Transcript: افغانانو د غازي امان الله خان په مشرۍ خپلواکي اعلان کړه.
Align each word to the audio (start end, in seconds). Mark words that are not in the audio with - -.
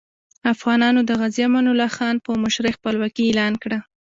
افغانانو 0.53 0.99
د 1.05 1.11
غازي 1.19 1.41
امان 1.47 1.65
الله 1.71 1.89
خان 1.97 2.15
په 2.25 2.31
مشرۍ 2.43 2.71
خپلواکي 2.77 3.23
اعلان 3.25 3.53
کړه. 3.63 3.79